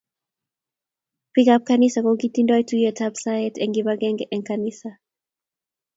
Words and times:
Biik 1.33 1.49
ab 1.55 1.61
kanisa 1.69 1.99
kokitindo 2.05 2.53
tuyet 2.67 2.99
ab 3.07 3.15
saet 3.23 3.55
eng 3.57 3.73
kibagenge 3.75 4.25
eng 4.33 4.43
kanisa 4.49 4.89